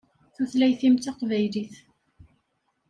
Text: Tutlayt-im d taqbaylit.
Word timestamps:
Tutlayt-im 0.35 0.95
d 0.95 0.99
taqbaylit. 0.99 1.73